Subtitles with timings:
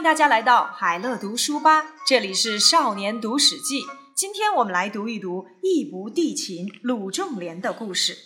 [0.00, 3.82] 迎大家来到海乐读书吧，这里是少年读史记。
[4.16, 8.16] 今天我们来读一读义不帝秦鲁仲连的故事。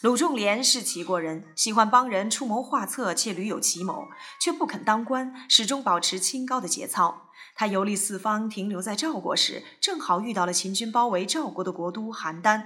[0.00, 4.04] 鲁仲连是齐国人，喜欢帮人出谋划策，且屡有奇谋，
[4.40, 7.30] 却不肯当官，始终保持清高的节操。
[7.56, 12.62] 他游历四方，停留在赵国时，正好遇到了秦军包围赵国的国都邯郸。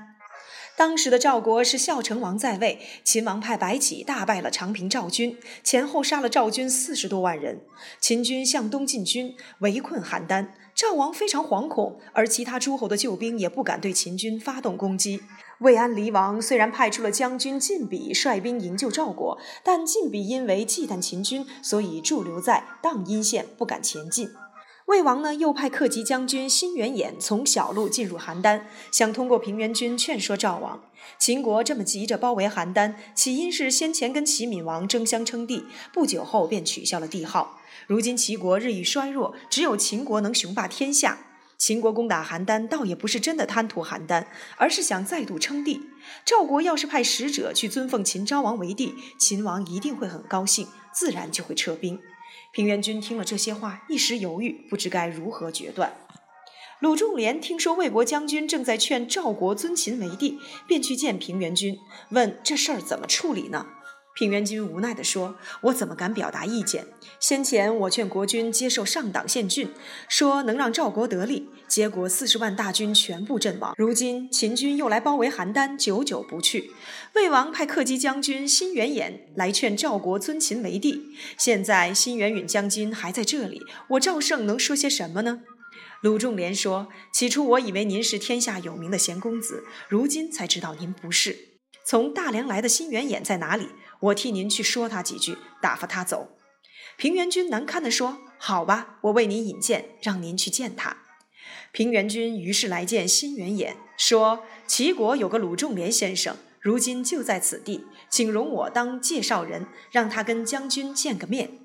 [0.76, 7.62] 当时的赵国是孝成王在位，秦王派白起大败了长平赵军，前后杀了赵军四十多万人。
[7.98, 15.22] 秦军向东进军，围困邯郸，赵王非常惶恐，而其他诸侯的救兵也不敢对秦军发动攻击。
[15.60, 24.28] 魏安离王虽然派出了将军晋鄙率兵营救赵国，但晋鄙因为忌惮秦军，所以驻留在荡阴县，不敢前进。
[24.86, 30.80] 魏王呢，又派克吉将军辛元衍从小路进入邯郸，想通过平原君劝说赵王。
[31.18, 37.58] 秦国这么急着包围邯郸，起因是先前跟齐闵王争相称帝，不久后便取消了帝号。
[37.88, 41.18] 如今齐国日益衰弱，只有秦国能雄霸天下。
[41.58, 44.26] 秦国攻打邯郸，倒也不是真的贪图邯郸，
[44.56, 45.80] 而是想再度称帝。
[46.24, 52.00] 赵国要是派使者去尊奉秦昭王为帝，秦王一定会很高兴，自然就会撤兵。
[52.56, 55.94] 平原君听了这些话，一时犹豫，不知该如何决断。
[56.80, 61.78] 鲁仲连听说魏国将军正在劝赵国尊秦为帝，便去见平原君，
[62.12, 63.66] 问这事儿怎么处理呢？
[64.16, 66.86] 平原君无奈地说：“我怎么敢表达意见？
[67.20, 69.68] 先前我劝国君接受上党献郡，
[70.08, 73.74] 说能让赵国得利，结果四十万大军全部阵亡。
[73.76, 76.70] 如今秦军又来包围邯郸，久久不去。
[77.14, 85.42] 魏王派克基将军辛元衍来劝赵国尊秦为帝，现在辛元允将军还在这里，我赵胜能说些什么呢？”
[86.00, 91.36] 鲁仲连说：“起初我以为您是天下有名的贤公子，如今才知道您不是。
[91.84, 93.68] 从大梁来的辛元衍在哪里？”
[94.00, 96.36] 我替您去说他几句，打发他走。
[96.96, 100.96] 平原君难堪地说：“好吧，我为您引荐，让您去见他。”
[101.72, 111.58] 平原君于是来见辛元衍，说：“齐国有个鲁仲连先生，如今就在此地，请容我当介绍人，让他跟将军见个面。”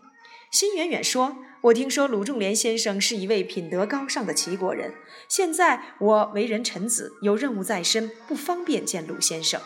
[0.51, 4.93] 辛元衍说：“我听说鲁仲连先生是一位品德高尚的齐国人，
[5.29, 9.61] 现在我为人臣子，有任务在身，不方便见鲁先生。”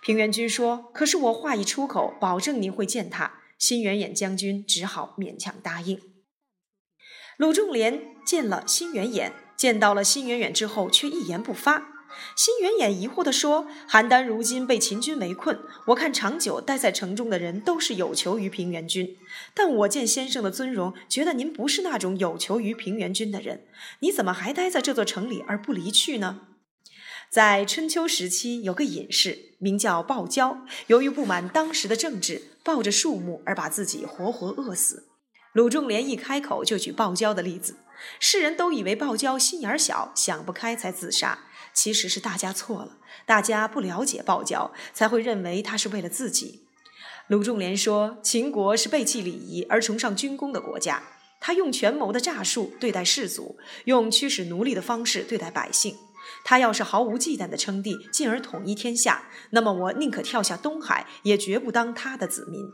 [0.00, 6.00] 平原君说：“可是我话一出口，保证您会见他。”辛元衍将军只好勉强答应。
[7.36, 11.94] 鲁仲连见了辛元衍，见到了辛元远之后，却一言不发。
[12.36, 19.16] 辛元衍疑惑地说：“邯郸如今被秦军围困，我看长久待在城中的人都是有求于平原君。
[19.54, 23.66] 但我见先生的尊容，觉得您不是那种有求于平原君的人。
[24.00, 26.42] 你怎么还待在这座城里而不离去呢？”
[27.30, 35.08] 在春秋时期，有个隐士名叫鲍交，由于不满当时的政治，抱着树木而把自己活活饿死。
[35.52, 37.76] 鲁仲连一开口就举鲍交的例子，
[38.18, 41.40] 世人都以为鲍交心眼小，想不开才自杀。
[41.74, 42.96] 其实是大家错了，
[43.26, 46.66] 大家不了解鲍交，才会认为他是为了自己。
[47.28, 51.02] 鲁仲连说，秦国是背弃礼仪而崇尚军功的国家，
[51.40, 55.94] 他用权谋的诈术对待士族，用驱使奴隶的方式对待百姓。
[56.48, 62.64] 他要是毫无忌惮地称帝，进而统一天下，那么我宁可跳下东海，也绝不当他的子民。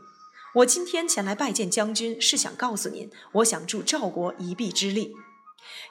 [0.53, 5.11] 我今天前来拜见将军，是想告诉您，我想助赵国一臂之力。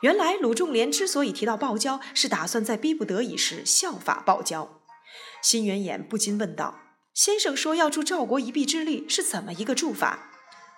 [0.01, 4.81] 原来鲁仲连之所以提到鲍交，是打算在逼不得已时效法鲍交。
[5.43, 6.79] 辛元衍不禁问道
[7.13, 10.31] ：“先生说要助赵国一臂之力，是怎么一个助法？”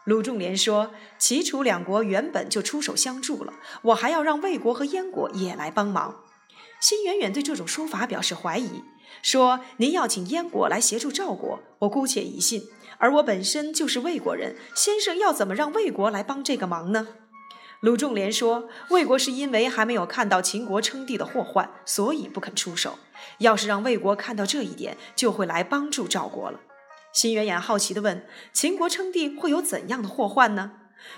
[0.04, 0.90] 鲁仲连说
[1.20, 3.52] ：“齐楚两国原本就出手相助了，
[3.82, 6.22] 我还要让魏国和燕国也来帮忙。”
[6.81, 8.82] 辛远远对这种说法表示怀疑，
[9.22, 12.64] 说：“您要请燕国来协助赵国，我姑且一信。
[12.98, 17.09] 而我本身就是魏国人，先生要怎么让魏国来帮这个忙呢？”
[17.81, 22.98] 鲁仲连说：“魏国是因为还没有看到秦国称帝的祸患，所以不肯出手。
[23.38, 26.60] 要是让魏国看到这一点，就会来帮助赵国了。”
[27.12, 30.72] 辛远远好奇地问：“秦国称帝会有怎样的祸患呢？”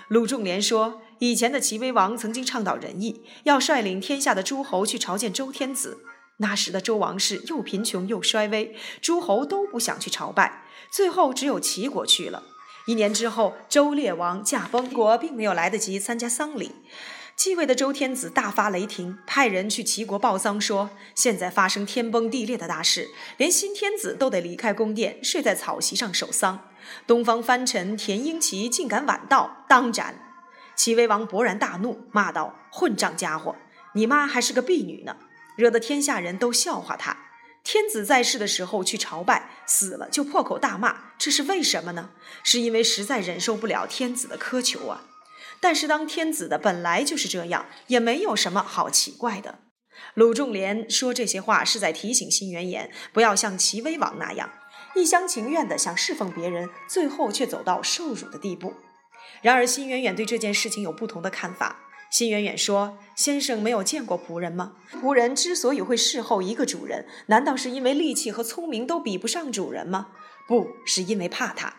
[0.07, 1.01] 鲁仲连说。
[1.19, 5.97] 以前的齐威王曾经倡导仁义，要率领天下的诸侯去朝见周天子。
[6.37, 12.43] 那时的周王室又贫穷又衰微，诸侯都不想去朝拜，最后只有齐国去了。
[12.85, 16.71] 一年之后，周烈王驾崩，国并没有来得及参加丧礼。
[17.35, 26.68] 继位的周天子大发雷霆，派人去齐国报丧，说现在发生天崩地裂的大事，连新天子都得离开宫殿，睡在草席上守丧。
[27.05, 30.15] 东方藩臣田婴齐竟敢晚到，当斩。
[30.75, 33.55] 齐威王勃然大怒，骂道：“混账家伙，
[33.95, 35.17] 你妈还是个婢女呢，
[35.57, 37.17] 惹得天下人都笑话他。
[37.61, 42.11] 天子在世的时候去朝拜，死了就破口大骂，这是为什么呢？
[42.43, 45.03] 是因为实在忍受不了天子的苛求啊！
[45.59, 49.59] 但是当天子的本来就是这样，也没有什么好奇怪的。
[50.13, 54.49] 鲁仲连说这些话是在提醒辛元言，不要像齐威王那样
[54.95, 58.73] 一厢情愿的想侍奉别人，最后却走到受辱的地步。
[59.41, 61.79] 然而辛远远对这件事情有不同的看法。
[62.09, 64.73] 辛远远说：“先生没有见过仆人吗？
[64.99, 70.07] 仆人之所以会侍候一个主人，难道是因为力气和聪明都比不上主人吗？
[70.47, 71.75] 不是因为怕他。”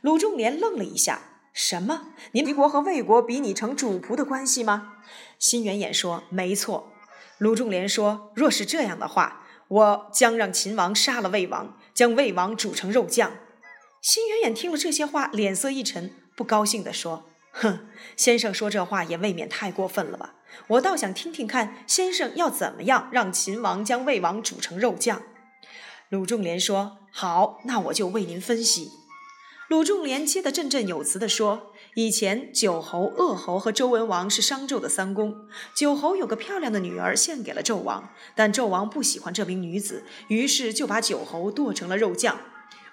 [0.00, 2.12] 鲁仲连愣了一下：“什么？
[2.32, 4.92] 您齐国和魏国比拟成主仆的关系吗？”
[5.40, 6.92] 辛远远说：“没错。”
[7.38, 13.32] 鲁仲连说：“若是这样的话，我将让秦王杀了魏王，将魏王煮成肉酱。”
[14.02, 17.24] 辛远远听了这些话，脸色一沉，不高兴地说。
[17.52, 20.34] 哼，先生说这话也未免太过分了吧？
[20.66, 25.22] 我倒想听听看，先生要怎么样让秦王将魏王煮成肉酱？
[26.10, 28.90] 鲁仲连说：“好，那我就为您分析。”
[29.68, 35.46] 鲁仲连接得振振有词地说：“以前九侯、鄂侯和周文王是商纣的三公，
[35.76, 42.40] 九侯有个漂亮的女儿献给了纣王，但纣王不喜欢这名女子，于是就把九侯剁成了肉酱。”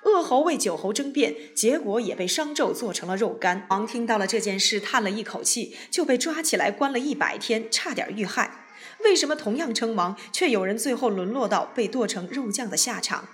[0.04, 3.66] 鄂侯为九侯争辩，结果也被商纣做成了肉干。
[3.70, 8.66] 王听到了这件事，叹了一口气，就被抓起来关了一百天，差点遇害。
[9.04, 13.28] 为什么同样称王，却有人最后沦落到被剁成肉酱的下场？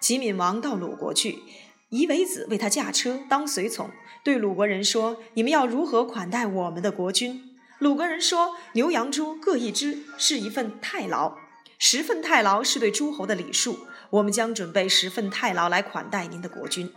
[0.00, 1.40] 齐闵王到鲁国去，
[1.90, 3.90] 夷为子为他驾车当随从，
[4.22, 11.38] 对鲁国人说：“你们要如何款待我们的国君？”鲁国人说：“牛羊猪各一只，是一份太牢。
[11.78, 16.90] 十份太牢是对诸侯的礼数。”我们将准备十份太牢来款待您的国君。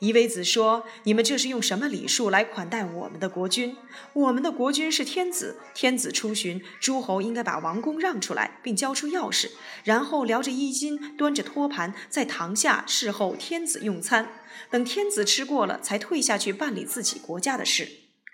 [0.00, 3.76] 夷为子说：“你们这是用什么礼数来款待我们的国君？
[4.12, 9.50] 我们的国君是天子，天子出巡，诸侯应该把王宫让出来，并交出钥匙，
[9.84, 14.30] 然后撩着衣襟，端着托盘，在堂下侍候天子用餐。
[14.70, 17.88] 等天子吃过了，才退下去办理自己国家的事。”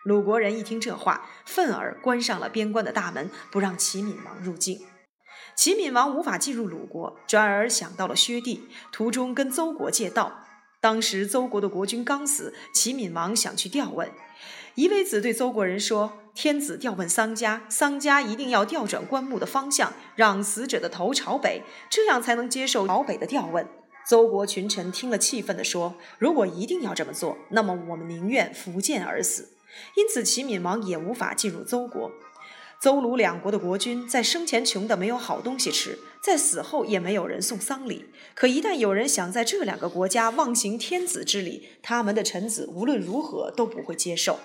[0.05, 4.81] 鲁国人一听这话，愤而关上了边关的大门，不让齐闵王入境。
[5.56, 10.44] 齐闵王无法进入鲁国，转而想到了薛地，途中跟邹国借道。
[10.85, 14.13] 当时邹国的国君刚死，齐闵王想去调问。
[14.75, 23.67] 夷为子对邹国人说：“天子调问丧家，丧家一定要调转棺木的方向，让死者的头朝北，这样才能接受朝北的调问。”
[24.07, 29.53] 邹国群臣听了，气愤地说：“如果一定要这么做，那么我们宁愿伏剑而死。”
[29.97, 32.13] 因此，齐闵王也无法进入邹国。
[32.85, 38.11] 邹鲁两国的国君在生前穷得没有好东西吃，在死后也没有人送丧礼。
[38.35, 44.39] 可一旦有人想在这两个国家妄行天子之礼，他们的臣子无论如何都不会接受。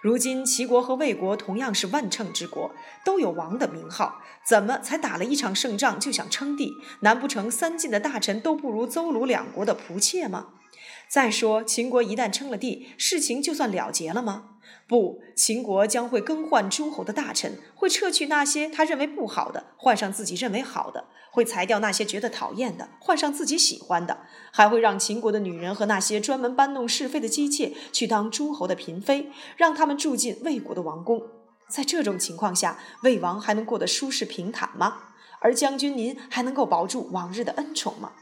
[0.00, 2.70] 如今齐国和魏国同样是万乘之国，
[3.04, 6.72] 都有王的名号，怎么才打了一场胜仗就想称帝？
[7.00, 10.46] 难不成三晋的大臣都不如邹鲁两国的仆妾吗？
[11.08, 14.50] 再说秦国一旦称了帝，事情就算了结了吗？
[14.88, 24.18] 不，秦国将会更换诸侯的大臣，会撤去那些他认为不好的，换上自己认为好的；会裁掉那些觉得讨厌的，换上自己喜欢的；
[24.52, 31.22] 还会让秦国的女人和那些专门搬弄是非的姬妾去当诸侯的嫔妃，让他们住进魏国的王宫。
[31.68, 35.02] 在这种情况下，魏王还能过得舒适平坦吗？
[35.40, 38.12] 而将军您还能够保住往日的恩宠吗？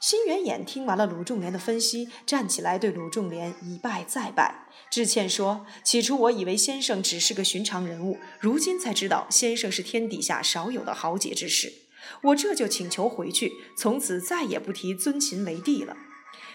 [0.00, 11.70] 辛元衍听完了鲁仲连的分析，站起来对鲁仲连一拜再拜，致歉说：“起初我以为先生只是个寻常人物，如今才知道先生是天底下少有的豪杰之士。
[12.22, 15.94] 我这就请求回去，从此再也不提尊秦为帝了。”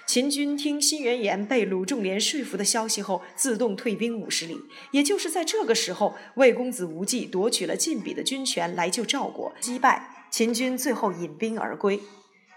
[0.07, 4.59] 秦军听辛元衍被鲁仲连说服的消息后，自动退兵五十里。
[4.89, 12.01] 也就是在这个时候，魏公子无忌夺取了晋鄙的军权来救赵国，击败秦军，最后引兵而归。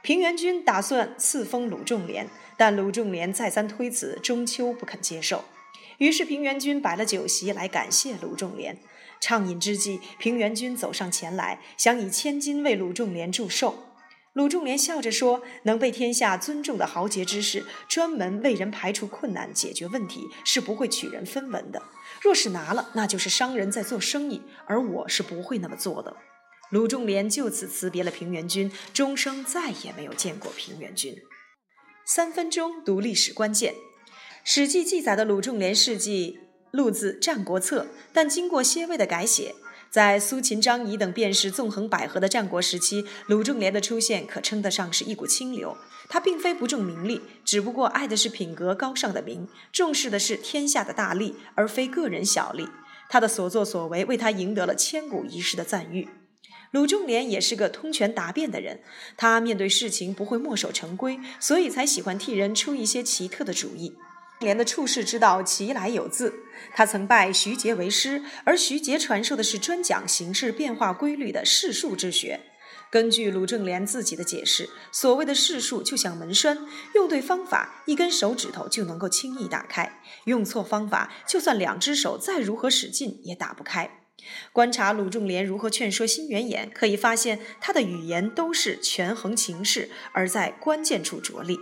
[0.02, 5.44] 平原君打算赐封鲁仲连，但鲁仲连再三推辞，终究不肯接受。
[5.98, 8.78] 于是平原君摆了酒席来感谢鲁仲连。
[9.20, 13.84] 畅饮之际，平原君走上前来，想以千金为鲁仲连祝寿。
[14.34, 21.82] 鲁仲连笑着说：“能被天下尊重的豪杰之士，专门为人排除困难、解决问题，是不会取人分文的。
[22.22, 26.16] 若是拿了，那就是商人在做生意，而我是不会那么做的。”
[26.70, 31.16] 鲁仲连就此辞别了平原君，终生再也没有见过平原君。
[32.04, 33.72] 三分钟读历史关键，
[34.44, 39.54] 《史记》记载的鲁仲连事迹录自《战国策》，但经过些微的改写。
[39.90, 45.78] 在苏秦、张仪等便是纵横捭阖的战国时期，鲁仲连的出现可称得上是一股清流。
[46.10, 52.68] 他并非不重名利，只不过爱的是品格高尚的名，重视的是天下的大利，而非个人小利。
[53.08, 56.06] 他的所作所为为他赢得了千古一世的赞誉。
[56.70, 58.80] 鲁仲连也是个通权达变的人，
[59.16, 63.96] 他面对事情不会墨守成规，所以才喜欢替人出一些奇特的主意。
[64.40, 66.44] 连的处世之道其来有自。
[66.72, 72.40] 他曾拜徐杰为师，而徐杰传授的是专讲形势变化规律的世数之学。
[72.90, 79.90] 根据鲁正廉自己的解释，所谓的世数就像门栓，用对方法，一根手指头就能够轻易打开；
[80.24, 83.97] 用错方法，就算两只手再如何使劲也打不开。
[84.52, 91.58] 观察鲁仲连如何劝说辛元衍，可以发现他的语言都是权衡情势，而在关键处着力。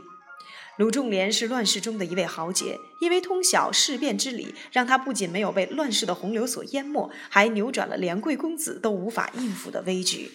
[0.77, 10.33] 鲁仲连是乱世中的一位豪杰，因为通晓事变之理，让他不仅没有被乱世的洪流所淹没，还扭转了连贵公子都无法应付的危局。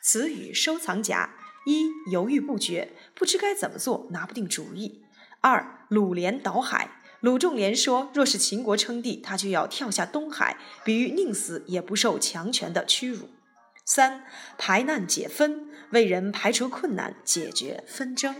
[0.00, 1.34] 词语收藏夹：
[1.66, 5.02] 一、犹豫不决，不知该怎么做，拿不定主意；
[5.40, 13.28] 二、鲁连倒海，鲁仲连说，若是秦国称帝，他就要跳下东海，比喻宁死也不受强权的屈辱；
[13.86, 14.26] 三、
[14.58, 18.36] 排难解纷，为人排除困难，解决纷争。